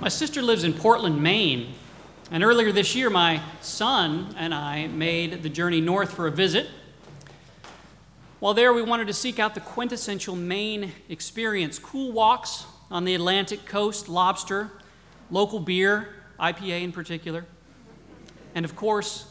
My 0.00 0.08
sister 0.08 0.42
lives 0.42 0.62
in 0.62 0.74
Portland, 0.74 1.20
Maine, 1.20 1.74
and 2.30 2.44
earlier 2.44 2.70
this 2.70 2.94
year, 2.94 3.10
my 3.10 3.42
son 3.60 4.32
and 4.38 4.54
I 4.54 4.86
made 4.86 5.42
the 5.42 5.48
journey 5.48 5.80
north 5.80 6.12
for 6.12 6.28
a 6.28 6.30
visit. 6.30 6.68
While 8.38 8.54
there, 8.54 8.72
we 8.72 8.80
wanted 8.80 9.08
to 9.08 9.12
seek 9.12 9.40
out 9.40 9.56
the 9.56 9.60
quintessential 9.60 10.36
Maine 10.36 10.92
experience 11.08 11.80
cool 11.80 12.12
walks 12.12 12.64
on 12.92 13.06
the 13.06 13.16
Atlantic 13.16 13.66
coast, 13.66 14.08
lobster, 14.08 14.70
local 15.32 15.58
beer, 15.58 16.10
IPA 16.38 16.84
in 16.84 16.92
particular, 16.92 17.44
and 18.54 18.64
of 18.64 18.76
course, 18.76 19.26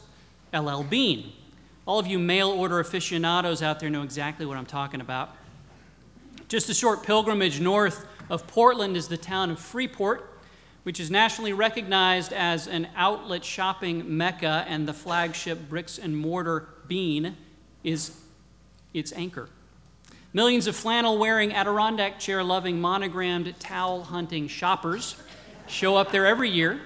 LL 0.54 0.84
Bean. 0.84 1.32
All 1.86 1.98
of 1.98 2.08
you 2.08 2.20
mail 2.20 2.50
order 2.50 2.82
aficionados 2.82 3.64
out 3.64 3.80
there 3.80 3.90
know 3.90 4.04
exactly 4.04 4.46
what 4.46 4.58
I'm 4.58 4.66
talking 4.66 5.00
about. 5.00 5.34
Just 6.50 6.68
a 6.70 6.74
short 6.74 7.04
pilgrimage 7.04 7.62
north 7.62 8.06
of 8.30 8.46
Portland 8.48 8.98
is 8.98 9.08
the 9.08 9.16
town 9.16 9.50
of 9.50 9.60
Freeport 9.60 10.34
which 10.88 11.02
is 11.02 11.12
nationally 11.12 11.52
recognized 11.52 12.32
as 12.32 12.66
an 12.66 12.88
outlet 12.96 13.44
shopping 13.44 14.16
mecca, 14.16 14.64
and 14.70 14.88
the 14.88 14.94
flagship 14.94 15.68
bricks 15.68 15.98
and 15.98 16.16
mortar 16.16 16.70
bean 16.88 17.36
is 17.84 18.22
its 18.94 19.12
anchor. 19.12 19.50
Millions 20.32 20.66
of 20.66 20.78
flannel 20.78 21.18
wearing, 21.18 21.54
Adirondack 21.54 22.20
chair 22.20 22.42
loving, 22.42 22.80
monogrammed, 22.80 23.54
towel 23.60 24.06
hunting 24.06 24.48
shoppers 24.48 25.18
show 25.68 25.98
up 25.98 26.14
there 26.14 26.26
every 26.26 26.50
year 26.50 26.80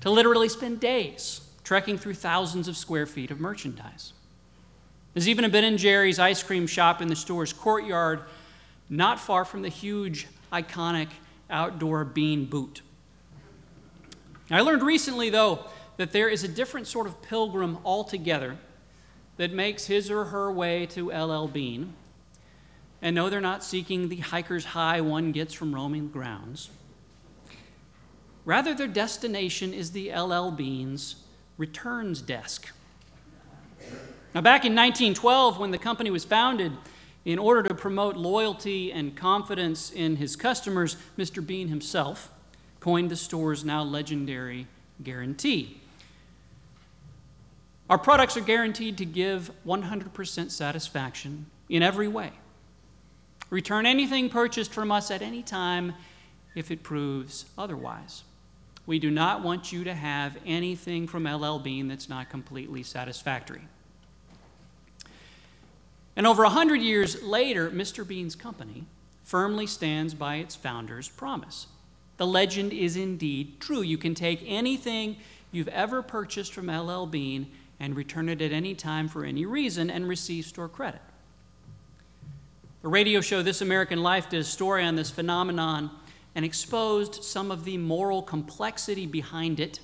to 0.00 0.08
literally 0.08 0.48
spend 0.48 0.78
days 0.78 1.40
trekking 1.64 1.98
through 1.98 2.14
thousands 2.14 2.68
of 2.68 2.76
square 2.76 3.06
feet 3.06 3.32
of 3.32 3.40
merchandise. 3.40 4.12
There's 5.12 5.28
even 5.28 5.44
a 5.44 5.48
Ben 5.48 5.64
and 5.64 5.76
Jerry's 5.76 6.20
ice 6.20 6.44
cream 6.44 6.68
shop 6.68 7.02
in 7.02 7.08
the 7.08 7.16
store's 7.16 7.52
courtyard, 7.52 8.22
not 8.88 9.18
far 9.18 9.44
from 9.44 9.62
the 9.62 9.68
huge, 9.68 10.28
iconic 10.52 11.08
outdoor 11.50 12.04
bean 12.04 12.44
boot. 12.44 12.80
I 14.52 14.60
learned 14.60 14.82
recently, 14.82 15.30
though, 15.30 15.64
that 15.96 16.12
there 16.12 16.28
is 16.28 16.44
a 16.44 16.48
different 16.48 16.86
sort 16.86 17.06
of 17.06 17.22
pilgrim 17.22 17.78
altogether 17.84 18.58
that 19.38 19.52
makes 19.52 19.86
his 19.86 20.10
or 20.10 20.26
her 20.26 20.52
way 20.52 20.84
to 20.86 21.10
LL 21.10 21.48
Bean. 21.48 21.94
And 23.00 23.16
no, 23.16 23.30
they're 23.30 23.40
not 23.40 23.64
seeking 23.64 24.08
the 24.08 24.18
hiker's 24.18 24.66
high 24.66 25.00
one 25.00 25.32
gets 25.32 25.54
from 25.54 25.74
roaming 25.74 26.08
grounds. 26.08 26.70
Rather, 28.44 28.74
their 28.74 28.86
destination 28.86 29.72
is 29.72 29.92
the 29.92 30.12
LL 30.12 30.50
Bean's 30.50 31.16
returns 31.56 32.20
desk. 32.20 32.68
Now, 34.34 34.40
back 34.40 34.64
in 34.64 34.74
1912, 34.74 35.58
when 35.58 35.70
the 35.70 35.78
company 35.78 36.10
was 36.10 36.24
founded, 36.24 36.72
in 37.24 37.38
order 37.38 37.62
to 37.62 37.74
promote 37.74 38.16
loyalty 38.16 38.92
and 38.92 39.16
confidence 39.16 39.90
in 39.90 40.16
his 40.16 40.36
customers, 40.36 40.96
Mr. 41.16 41.44
Bean 41.44 41.68
himself 41.68 42.30
coined 42.82 43.12
the 43.12 43.16
store's 43.16 43.64
now 43.64 43.80
legendary 43.80 44.66
guarantee. 45.04 45.80
Our 47.88 47.96
products 47.96 48.36
are 48.36 48.40
guaranteed 48.40 48.98
to 48.98 49.04
give 49.04 49.52
100% 49.64 50.50
satisfaction 50.50 51.46
in 51.68 51.84
every 51.84 52.08
way. 52.08 52.32
Return 53.50 53.86
anything 53.86 54.28
purchased 54.28 54.74
from 54.74 54.90
us 54.90 55.12
at 55.12 55.22
any 55.22 55.44
time 55.44 55.94
if 56.56 56.72
it 56.72 56.82
proves 56.82 57.44
otherwise. 57.56 58.24
We 58.84 58.98
do 58.98 59.12
not 59.12 59.44
want 59.44 59.70
you 59.70 59.84
to 59.84 59.94
have 59.94 60.36
anything 60.44 61.06
from 61.06 61.24
LL 61.24 61.60
Bean 61.60 61.86
that's 61.86 62.08
not 62.08 62.30
completely 62.30 62.82
satisfactory. 62.82 63.62
And 66.16 66.26
over 66.26 66.42
a 66.42 66.48
hundred 66.48 66.80
years 66.80 67.22
later, 67.22 67.70
Mr. 67.70 68.04
Bean's 68.04 68.34
company 68.34 68.86
firmly 69.22 69.68
stands 69.68 70.14
by 70.14 70.36
its 70.36 70.56
founder's 70.56 71.08
promise 71.08 71.68
the 72.22 72.26
legend 72.26 72.72
is 72.72 72.96
indeed 72.96 73.58
true. 73.58 73.82
You 73.82 73.98
can 73.98 74.14
take 74.14 74.44
anything 74.46 75.16
you've 75.50 75.66
ever 75.66 76.02
purchased 76.02 76.54
from 76.54 76.70
LL 76.70 77.04
Bean 77.04 77.50
and 77.80 77.96
return 77.96 78.28
it 78.28 78.40
at 78.40 78.52
any 78.52 78.76
time 78.76 79.08
for 79.08 79.24
any 79.24 79.44
reason 79.44 79.90
and 79.90 80.08
receive 80.08 80.44
store 80.44 80.68
credit. 80.68 81.00
The 82.82 82.86
radio 82.86 83.20
show 83.20 83.42
This 83.42 83.60
American 83.60 84.04
Life 84.04 84.28
did 84.28 84.38
a 84.38 84.44
story 84.44 84.84
on 84.84 84.94
this 84.94 85.10
phenomenon 85.10 85.90
and 86.36 86.44
exposed 86.44 87.24
some 87.24 87.50
of 87.50 87.64
the 87.64 87.76
moral 87.76 88.22
complexity 88.22 89.04
behind 89.04 89.58
it. 89.58 89.80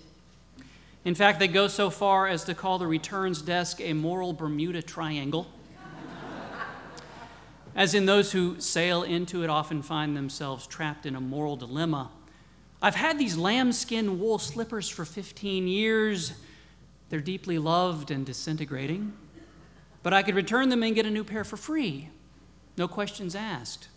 In 1.05 1.17
fact, 1.17 1.41
they 1.41 1.49
go 1.49 1.67
so 1.67 1.91
far 1.91 2.29
as 2.29 2.45
to 2.45 2.55
call 2.55 2.79
the 2.79 2.87
returns 2.87 3.43
desk 3.43 3.81
a 3.81 3.95
moral 3.95 4.33
Bermuda 4.33 4.81
Triangle. 4.81 5.49
As 7.75 7.95
in, 7.95 8.07
those 8.07 8.31
who 8.31 8.61
sail 8.61 9.03
into 9.03 9.43
it 9.43 9.51
often 9.51 9.83
find 9.83 10.17
themselves 10.17 10.69
trapped 10.69 11.05
in 11.05 11.17
a 11.17 11.21
moral 11.21 11.57
dilemma 11.57 12.12
I've 12.81 12.94
had 12.94 13.19
these 13.19 13.37
lambskin 13.37 14.21
wool 14.21 14.39
slippers 14.39 14.89
for 14.89 15.05
15 15.05 15.66
years. 15.66 16.33
They're 17.11 17.21
deeply 17.21 17.59
loved 17.59 18.11
and 18.11 18.25
disintegrating. 18.25 19.12
But 20.03 20.12
I 20.12 20.22
could 20.22 20.37
return 20.37 20.69
them 20.69 20.83
and 20.83 20.94
get 20.94 21.06
a 21.06 21.11
new 21.11 21.25
pair 21.25 21.44
for 21.44 21.56
free. 21.56 22.09
No 22.77 22.87
questions 22.87 23.34
asked. 23.34 23.88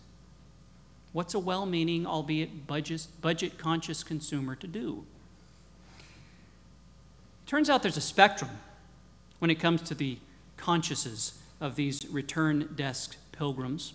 What's 1.12 1.34
a 1.34 1.38
well 1.38 1.66
meaning, 1.66 2.06
albeit 2.06 2.66
budget 2.66 3.58
conscious 3.58 4.02
consumer 4.02 4.56
to 4.56 4.66
do? 4.66 5.04
Turns 7.46 7.68
out 7.68 7.82
there's 7.82 7.98
a 7.98 8.00
spectrum 8.00 8.50
when 9.38 9.50
it 9.50 9.60
comes 9.60 9.82
to 9.82 9.94
the 9.94 10.18
consciences 10.56 11.38
of 11.60 11.76
these 11.76 12.06
return 12.08 12.70
desk 12.74 13.16
pilgrims. 13.30 13.94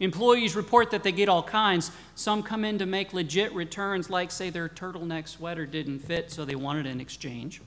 Employees 0.00 0.56
report 0.56 0.90
that 0.90 1.02
they 1.02 1.12
get 1.12 1.28
all 1.28 1.42
kinds. 1.42 1.90
Some 2.14 2.42
come 2.42 2.64
in 2.64 2.78
to 2.78 2.86
make 2.86 3.12
legit 3.12 3.52
returns, 3.52 4.10
like, 4.10 4.30
say, 4.30 4.50
their 4.50 4.68
turtleneck 4.68 5.28
sweater 5.28 5.66
didn't 5.66 6.00
fit, 6.00 6.30
so 6.30 6.44
they 6.44 6.56
wanted 6.56 6.86
an 6.86 7.00
exchange. 7.00 7.60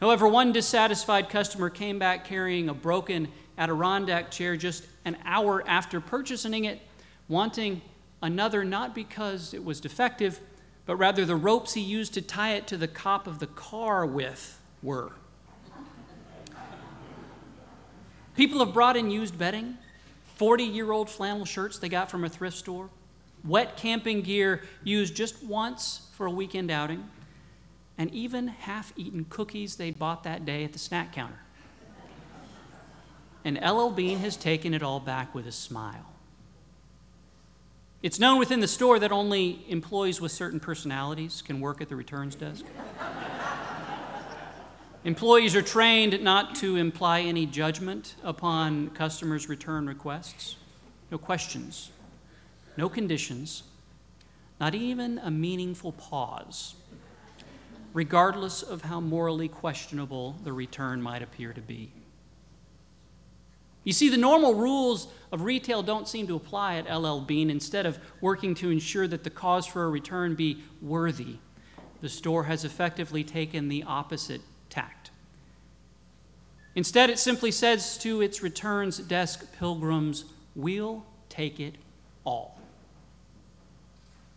However, 0.00 0.26
one 0.26 0.52
dissatisfied 0.52 1.28
customer 1.28 1.70
came 1.70 1.98
back 1.98 2.24
carrying 2.24 2.68
a 2.68 2.74
broken 2.74 3.28
Adirondack 3.58 4.30
chair 4.30 4.56
just 4.56 4.86
an 5.04 5.16
hour 5.24 5.62
after 5.66 6.00
purchasing 6.00 6.64
it, 6.64 6.80
wanting 7.28 7.82
another 8.22 8.64
not 8.64 8.94
because 8.94 9.52
it 9.52 9.64
was 9.64 9.80
defective, 9.80 10.40
but 10.86 10.96
rather 10.96 11.24
the 11.24 11.36
ropes 11.36 11.74
he 11.74 11.80
used 11.80 12.14
to 12.14 12.22
tie 12.22 12.54
it 12.54 12.66
to 12.66 12.76
the 12.76 12.88
cop 12.88 13.26
of 13.26 13.38
the 13.38 13.46
car 13.46 14.06
with 14.06 14.58
were. 14.82 15.12
People 18.34 18.64
have 18.64 18.72
brought 18.72 18.96
in 18.96 19.10
used 19.10 19.38
bedding 19.38 19.76
40 20.40 20.64
year 20.64 20.90
old 20.90 21.10
flannel 21.10 21.44
shirts 21.44 21.76
they 21.76 21.90
got 21.90 22.10
from 22.10 22.24
a 22.24 22.28
thrift 22.30 22.56
store, 22.56 22.88
wet 23.44 23.76
camping 23.76 24.22
gear 24.22 24.62
used 24.82 25.14
just 25.14 25.44
once 25.44 26.08
for 26.14 26.24
a 26.24 26.30
weekend 26.30 26.70
outing, 26.70 27.10
and 27.98 28.10
even 28.14 28.48
half 28.48 28.90
eaten 28.96 29.26
cookies 29.28 29.76
they 29.76 29.90
bought 29.90 30.24
that 30.24 30.46
day 30.46 30.64
at 30.64 30.72
the 30.72 30.78
snack 30.78 31.12
counter. 31.12 31.40
And 33.44 33.58
LL 33.62 33.90
Bean 33.90 34.20
has 34.20 34.34
taken 34.34 34.72
it 34.72 34.82
all 34.82 34.98
back 34.98 35.34
with 35.34 35.46
a 35.46 35.52
smile. 35.52 36.06
It's 38.02 38.18
known 38.18 38.38
within 38.38 38.60
the 38.60 38.68
store 38.68 38.98
that 38.98 39.12
only 39.12 39.66
employees 39.68 40.22
with 40.22 40.32
certain 40.32 40.58
personalities 40.58 41.42
can 41.42 41.60
work 41.60 41.82
at 41.82 41.90
the 41.90 41.96
returns 41.96 42.34
desk. 42.34 42.64
Employees 45.02 45.56
are 45.56 45.62
trained 45.62 46.22
not 46.22 46.54
to 46.56 46.76
imply 46.76 47.20
any 47.20 47.46
judgment 47.46 48.16
upon 48.22 48.90
customers' 48.90 49.48
return 49.48 49.86
requests. 49.86 50.56
No 51.10 51.16
questions, 51.16 51.90
no 52.76 52.90
conditions, 52.90 53.62
not 54.60 54.74
even 54.74 55.18
a 55.24 55.30
meaningful 55.30 55.92
pause, 55.92 56.74
regardless 57.94 58.62
of 58.62 58.82
how 58.82 59.00
morally 59.00 59.48
questionable 59.48 60.36
the 60.44 60.52
return 60.52 61.00
might 61.00 61.22
appear 61.22 61.54
to 61.54 61.62
be. 61.62 61.92
You 63.84 63.94
see, 63.94 64.10
the 64.10 64.18
normal 64.18 64.52
rules 64.52 65.08
of 65.32 65.44
retail 65.44 65.82
don't 65.82 66.08
seem 66.08 66.26
to 66.26 66.36
apply 66.36 66.76
at 66.76 66.94
LL 66.94 67.20
Bean. 67.20 67.48
Instead 67.48 67.86
of 67.86 67.98
working 68.20 68.54
to 68.56 68.68
ensure 68.68 69.08
that 69.08 69.24
the 69.24 69.30
cause 69.30 69.64
for 69.64 69.84
a 69.84 69.88
return 69.88 70.34
be 70.34 70.62
worthy, 70.82 71.38
the 72.02 72.10
store 72.10 72.44
has 72.44 72.66
effectively 72.66 73.24
taken 73.24 73.68
the 73.68 73.82
opposite 73.84 74.42
tact. 74.70 75.10
Instead, 76.74 77.10
it 77.10 77.18
simply 77.18 77.50
says 77.50 77.98
to 77.98 78.20
its 78.20 78.42
returns 78.42 78.98
desk 78.98 79.52
pilgrims, 79.58 80.24
We'll 80.54 81.04
take 81.28 81.60
it 81.60 81.74
all. 82.24 82.58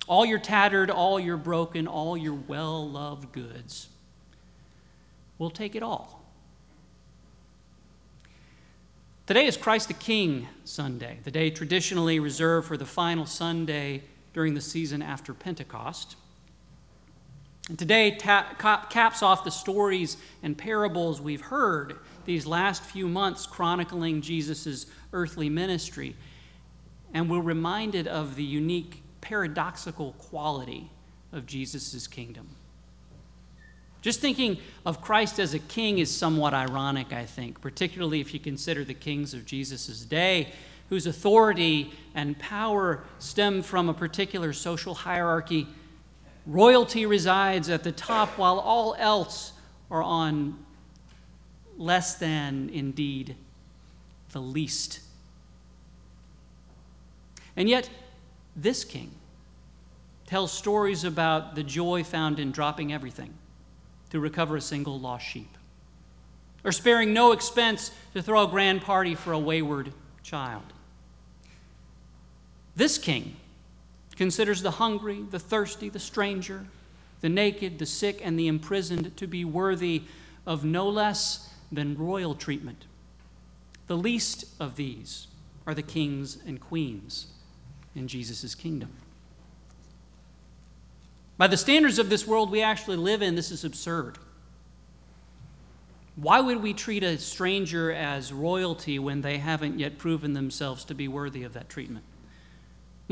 All 0.08 0.26
your 0.26 0.40
tattered, 0.40 0.90
all 0.90 1.20
your 1.20 1.38
broken, 1.38 1.88
all 1.88 2.18
your 2.18 2.34
well 2.34 2.88
loved 2.88 3.32
goods. 3.32 3.90
We'll 5.38 5.50
take 5.50 5.76
it 5.76 5.84
all. 5.84 6.22
Today 9.26 9.46
is 9.46 9.56
Christ 9.56 9.88
the 9.88 9.94
King 9.94 10.50
Sunday, 10.66 11.20
the 11.24 11.32
day 11.32 11.50
traditionally 11.50 12.20
reserved 12.20 12.68
for 12.68 12.76
the 12.76 12.86
final 12.86 13.26
Sunday 13.26 14.04
during 14.34 14.54
the 14.54 14.62
season 14.62 15.02
after 15.02 15.34
Pentecost. 15.34 16.18
And 17.70 17.80
today 17.80 18.12
ta- 18.12 18.88
caps 18.90 19.24
off 19.24 19.44
the 19.44 19.52
stories 19.52 20.18
and 20.42 20.58
parables 20.58 21.22
we've 21.22 21.42
heard 21.42 21.98
these 22.26 22.46
last 22.46 22.84
few 22.84 23.08
months 23.08 23.46
chronicling 23.46 24.22
Jesus' 24.22 24.86
earthly 25.14 25.50
ministry. 25.50 26.16
And 27.14 27.30
we're 27.30 27.42
reminded 27.42 28.08
of 28.08 28.36
the 28.36 28.44
unique 28.44 29.02
paradoxical 29.22 30.14
quality 30.14 30.90
of 31.32 31.46
Jesus' 31.46 32.08
kingdom. 32.08 32.50
Just 34.02 34.20
thinking 34.20 34.58
of 34.86 35.02
Christ 35.02 35.40
as 35.40 35.54
a 35.54 35.60
king 35.60 36.00
is 36.00 36.12
somewhat 36.12 36.54
ironic, 36.54 37.14
I 37.14 37.26
think, 37.26 37.62
particularly 37.62 38.20
if 38.20 38.34
you 38.34 38.40
consider 38.40 38.84
the 38.84 38.94
kings 38.94 39.34
of 39.34 39.46
Jesus' 39.46 40.02
day, 40.02 40.52
whose 40.90 41.08
authority 41.08 41.94
and 42.14 42.38
power 42.38 43.06
stem 43.20 43.62
from 43.62 43.88
a 43.88 43.94
particular 43.94 44.52
social 44.52 44.94
hierarchy. 44.94 45.68
Royalty 46.46 47.06
resides 47.06 47.70
at 47.70 47.84
the 47.84 47.92
top, 47.92 48.38
while 48.38 48.60
all 48.60 48.96
else 49.00 49.54
are 49.90 50.04
on 50.04 50.58
less 51.78 52.16
than, 52.16 52.70
indeed, 52.74 53.36
the 54.32 54.42
least. 54.42 55.00
And 57.56 57.70
yet, 57.70 57.90
this 58.56 58.84
king 58.84 59.12
tells 60.26 60.52
stories 60.52 61.04
about 61.04 61.56
the 61.56 61.64
joy 61.64 62.04
found 62.04 62.40
in 62.40 62.52
dropping 62.52 62.92
everything 62.92 63.34
to 64.10 64.20
recover 64.20 64.58
a 64.58 64.62
single 64.62 65.00
lost 65.00 65.26
sheep, 65.26 65.58
or 66.64 66.72
sparing 66.72 67.14
no 67.14 67.32
expense 67.32 67.92
to 68.14 68.22
throw 68.22 68.44
a 68.44 68.48
grand 68.48 68.82
party 68.82 69.16
for 69.16 69.32
a 69.32 69.40
wayward 69.40 69.94
child. 70.24 70.74
This 72.76 72.98
king 72.98 73.36
considers 74.16 74.62
the 74.62 74.72
hungry, 74.72 75.24
the 75.30 75.40
thirsty, 75.40 75.90
the 75.90 76.00
stranger, 76.00 76.66
the 77.22 77.30
naked, 77.30 77.80
the 77.80 77.86
sick, 77.86 78.22
and 78.24 78.38
the 78.38 78.48
imprisoned 78.48 79.16
to 79.18 79.28
be 79.28 79.46
worthy 79.46 80.04
of 80.46 80.64
no 80.64 80.88
less 80.88 81.54
than 81.72 81.98
royal 81.98 82.36
treatment. 82.36 82.86
The 83.88 83.98
least 83.98 84.46
of 84.60 84.76
these 84.76 85.28
are 85.66 85.74
the 85.74 85.82
kings 85.82 86.38
and 86.46 86.60
queens 86.60 87.28
in 87.96 88.08
Jesus' 88.08 88.56
kingdom. 88.56 88.92
By 91.38 91.48
the 91.48 91.58
standards 91.58 92.00
of 92.00 92.10
this 92.10 92.28
world 92.28 92.52
we 92.52 92.62
actually 92.62 92.98
live 92.98 93.22
in, 93.22 93.36
this 93.36 93.52
is 93.52 93.64
absurd. 93.64 94.18
Why 96.16 96.40
would 96.40 96.62
we 96.62 96.74
treat 96.74 97.04
a 97.04 97.18
stranger 97.18 97.92
as 97.92 98.32
royalty 98.32 99.00
when 99.00 99.22
they 99.22 99.40
haven't 99.40 99.80
yet 99.80 99.98
proven 99.98 100.34
themselves 100.34 100.86
to 100.86 100.94
be 100.94 101.08
worthy 101.08 101.44
of 101.44 101.54
that 101.54 101.70
treatment? 101.70 102.06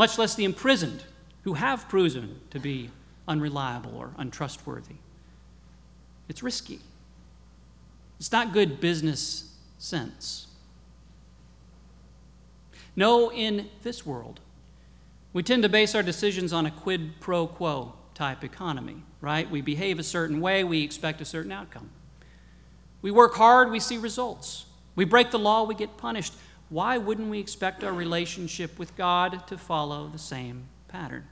Much 0.01 0.17
less 0.17 0.33
the 0.33 0.45
imprisoned, 0.45 1.03
who 1.43 1.53
have 1.53 1.87
proven 1.87 2.39
to 2.49 2.57
be 2.57 2.89
unreliable 3.27 3.95
or 3.95 4.09
untrustworthy. 4.17 4.95
It's 6.27 6.41
risky. 6.41 6.79
It's 8.19 8.31
not 8.31 8.51
good 8.51 8.79
business 8.79 9.53
sense. 9.77 10.47
No, 12.95 13.31
in 13.31 13.69
this 13.83 14.03
world, 14.03 14.39
we 15.33 15.43
tend 15.43 15.61
to 15.61 15.69
base 15.69 15.93
our 15.93 16.01
decisions 16.01 16.51
on 16.51 16.65
a 16.65 16.71
quid 16.71 17.19
pro 17.19 17.45
quo 17.45 17.93
type 18.15 18.43
economy, 18.43 19.03
right? 19.21 19.47
We 19.51 19.61
behave 19.61 19.99
a 19.99 20.03
certain 20.03 20.41
way, 20.41 20.63
we 20.63 20.81
expect 20.83 21.21
a 21.21 21.25
certain 21.25 21.51
outcome. 21.51 21.91
We 23.03 23.11
work 23.11 23.35
hard, 23.35 23.69
we 23.69 23.79
see 23.79 23.99
results. 23.99 24.65
We 24.95 25.05
break 25.05 25.29
the 25.29 25.37
law, 25.37 25.61
we 25.61 25.75
get 25.75 25.95
punished. 25.97 26.33
Why 26.71 26.97
wouldn't 26.97 27.29
we 27.29 27.39
expect 27.39 27.83
our 27.83 27.91
relationship 27.91 28.79
with 28.79 28.95
God 28.95 29.45
to 29.47 29.57
follow 29.57 30.07
the 30.07 30.17
same 30.17 30.63
pattern? 30.87 31.27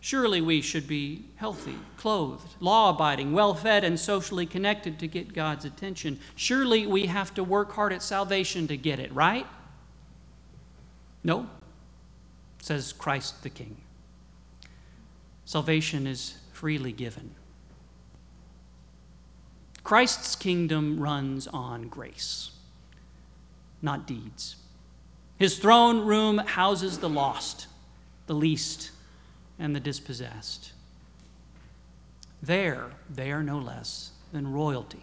Surely 0.00 0.40
we 0.40 0.62
should 0.62 0.88
be 0.88 1.26
healthy, 1.36 1.76
clothed, 1.98 2.54
law 2.60 2.88
abiding, 2.88 3.32
well 3.32 3.52
fed, 3.52 3.84
and 3.84 4.00
socially 4.00 4.46
connected 4.46 4.98
to 4.98 5.06
get 5.06 5.34
God's 5.34 5.66
attention. 5.66 6.18
Surely 6.34 6.86
we 6.86 7.06
have 7.06 7.34
to 7.34 7.44
work 7.44 7.72
hard 7.72 7.92
at 7.92 8.02
salvation 8.02 8.66
to 8.68 8.76
get 8.76 8.98
it, 8.98 9.12
right? 9.12 9.46
No, 11.22 11.46
says 12.62 12.94
Christ 12.94 13.42
the 13.42 13.50
King. 13.50 13.76
Salvation 15.44 16.06
is 16.06 16.38
freely 16.52 16.92
given. 16.92 17.34
Christ's 19.84 20.36
kingdom 20.36 21.00
runs 21.00 21.46
on 21.48 21.88
grace, 21.88 22.52
not 23.82 24.06
deeds. 24.06 24.56
His 25.38 25.58
throne 25.58 26.04
room 26.04 26.38
houses 26.38 26.98
the 26.98 27.08
lost, 27.08 27.68
the 28.26 28.34
least, 28.34 28.90
and 29.58 29.74
the 29.74 29.80
dispossessed. 29.80 30.72
There, 32.42 32.90
they 33.08 33.30
are 33.30 33.42
no 33.42 33.58
less 33.58 34.12
than 34.32 34.52
royalty. 34.52 35.02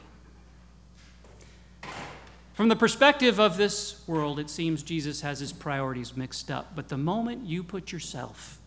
From 2.53 2.69
the 2.69 2.75
perspective 2.75 3.37
of 3.37 3.57
this 3.57 4.01
world, 4.07 4.39
it 4.39 4.49
seems 4.49 4.81
Jesus 4.81 5.21
has 5.21 5.39
his 5.39 5.51
priorities 5.51 6.15
mixed 6.15 6.49
up. 6.49 6.73
But 6.73 6.87
the 6.87 6.97
moment 6.97 7.45
you 7.45 7.63
put 7.63 7.91
yourself 7.91 8.59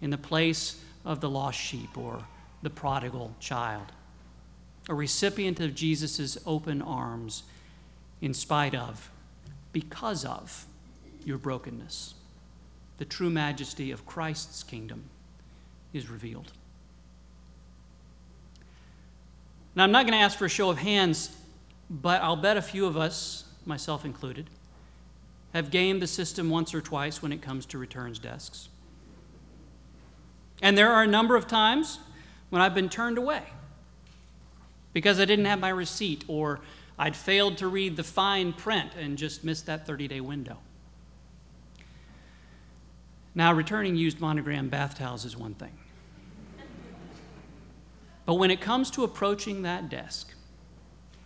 in 0.00 0.08
the 0.08 0.18
place 0.18 0.80
of 1.04 1.20
the 1.20 1.28
lost 1.28 1.58
sheep 1.58 1.98
or 1.98 2.24
the 2.62 2.70
prodigal 2.70 3.34
child, 3.38 3.92
a 4.88 4.94
recipient 4.94 5.60
of 5.60 5.74
Jesus' 5.74 6.38
open 6.46 6.80
arms 6.80 7.42
in 8.22 8.32
spite 8.32 8.74
of, 8.74 9.10
because 9.76 10.24
of 10.24 10.64
your 11.22 11.36
brokenness. 11.36 12.14
The 12.96 13.04
true 13.04 13.28
majesty 13.28 13.90
of 13.90 14.06
Christ's 14.06 14.62
kingdom 14.62 15.10
is 15.92 16.08
revealed. 16.08 16.50
Now, 19.74 19.84
I'm 19.84 19.92
not 19.92 20.06
going 20.06 20.18
to 20.18 20.24
ask 20.24 20.38
for 20.38 20.46
a 20.46 20.48
show 20.48 20.70
of 20.70 20.78
hands, 20.78 21.36
but 21.90 22.22
I'll 22.22 22.36
bet 22.36 22.56
a 22.56 22.62
few 22.62 22.86
of 22.86 22.96
us, 22.96 23.44
myself 23.66 24.06
included, 24.06 24.48
have 25.52 25.70
gamed 25.70 26.00
the 26.00 26.06
system 26.06 26.48
once 26.48 26.72
or 26.72 26.80
twice 26.80 27.20
when 27.20 27.30
it 27.30 27.42
comes 27.42 27.66
to 27.66 27.76
returns 27.76 28.18
desks. 28.18 28.70
And 30.62 30.78
there 30.78 30.90
are 30.90 31.02
a 31.02 31.06
number 31.06 31.36
of 31.36 31.46
times 31.46 31.98
when 32.48 32.62
I've 32.62 32.74
been 32.74 32.88
turned 32.88 33.18
away 33.18 33.42
because 34.94 35.20
I 35.20 35.26
didn't 35.26 35.44
have 35.44 35.60
my 35.60 35.68
receipt 35.68 36.24
or 36.28 36.60
I'd 36.98 37.16
failed 37.16 37.58
to 37.58 37.68
read 37.68 37.96
the 37.96 38.04
fine 38.04 38.52
print 38.52 38.92
and 38.98 39.18
just 39.18 39.44
missed 39.44 39.66
that 39.66 39.86
30 39.86 40.08
day 40.08 40.20
window. 40.20 40.58
Now, 43.34 43.52
returning 43.52 43.96
used 43.96 44.18
monogram 44.18 44.70
bath 44.70 44.98
towels 44.98 45.26
is 45.26 45.36
one 45.36 45.54
thing. 45.54 45.78
But 48.24 48.34
when 48.34 48.50
it 48.50 48.60
comes 48.60 48.90
to 48.92 49.04
approaching 49.04 49.62
that 49.62 49.88
desk, 49.88 50.34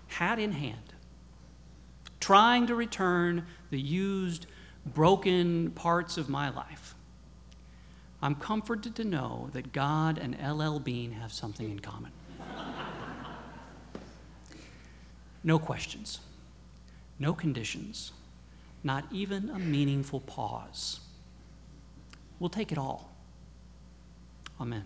hat 0.08 0.38
in 0.38 0.52
hand, 0.52 0.94
trying 2.18 2.66
to 2.66 2.74
return 2.74 3.46
the 3.70 3.80
used, 3.80 4.46
broken 4.84 5.70
parts 5.70 6.18
of 6.18 6.28
my 6.28 6.50
life, 6.50 6.94
I'm 8.20 8.34
comforted 8.34 8.94
to 8.96 9.04
know 9.04 9.48
that 9.52 9.72
God 9.72 10.18
and 10.18 10.36
LL 10.36 10.78
Bean 10.78 11.12
have 11.12 11.32
something 11.32 11.70
in 11.70 11.78
common. 11.78 12.10
No 15.42 15.58
questions, 15.58 16.20
no 17.18 17.32
conditions, 17.32 18.12
not 18.82 19.04
even 19.10 19.50
a 19.50 19.58
meaningful 19.58 20.20
pause. 20.20 21.00
We'll 22.38 22.50
take 22.50 22.72
it 22.72 22.78
all. 22.78 23.10
Amen. 24.60 24.84